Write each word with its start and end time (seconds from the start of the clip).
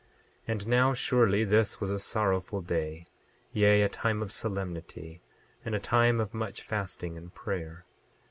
28:6 0.47 0.47
And 0.47 0.67
now 0.67 0.93
surely 0.95 1.43
this 1.43 1.79
was 1.79 1.91
a 1.91 1.99
sorrowful 1.99 2.61
day; 2.61 3.05
yea, 3.53 3.83
a 3.83 3.87
time 3.87 4.23
of 4.23 4.31
solemnity, 4.31 5.21
and 5.63 5.75
a 5.75 5.79
time 5.79 6.19
of 6.19 6.33
much 6.33 6.63
fasting 6.63 7.17
and 7.17 7.31
prayer. 7.35 7.85